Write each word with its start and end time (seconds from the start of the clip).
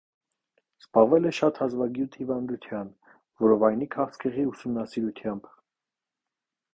Զբաղվել 0.83 1.27
է 1.29 1.33
շատ 1.39 1.59
հազվագյուտ 1.63 2.17
հիվանդության՝ 2.21 2.89
որովայնի 3.45 3.89
քաղցկեղի 3.97 4.47
ուսումնասիրությամբ։ 4.53 5.51